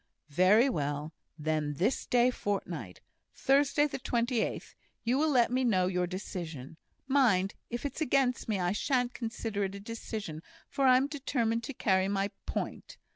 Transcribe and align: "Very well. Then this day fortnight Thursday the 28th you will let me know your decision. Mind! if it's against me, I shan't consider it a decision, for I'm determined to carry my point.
"Very 0.31 0.67
well. 0.67 1.13
Then 1.37 1.75
this 1.75 2.07
day 2.07 2.31
fortnight 2.31 3.01
Thursday 3.35 3.85
the 3.85 3.99
28th 3.99 4.73
you 5.03 5.19
will 5.19 5.29
let 5.29 5.51
me 5.51 5.63
know 5.63 5.85
your 5.85 6.07
decision. 6.07 6.75
Mind! 7.07 7.53
if 7.69 7.85
it's 7.85 8.01
against 8.01 8.49
me, 8.49 8.59
I 8.59 8.71
shan't 8.71 9.13
consider 9.13 9.63
it 9.65 9.75
a 9.75 9.79
decision, 9.79 10.41
for 10.67 10.87
I'm 10.87 11.05
determined 11.05 11.63
to 11.65 11.75
carry 11.75 12.07
my 12.07 12.31
point. 12.47 12.97